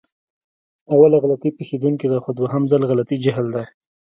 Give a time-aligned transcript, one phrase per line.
[0.93, 3.65] اوله غلطي پېښدونکې ده، خو دوهم ځل غلطي جهل دی.